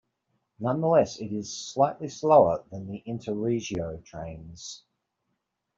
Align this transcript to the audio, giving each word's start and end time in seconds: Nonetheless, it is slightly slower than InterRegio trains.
Nonetheless, 0.59 1.19
it 1.19 1.27
is 1.31 1.55
slightly 1.55 2.07
slower 2.07 2.63
than 2.71 3.03
InterRegio 3.05 4.03
trains. 4.03 4.83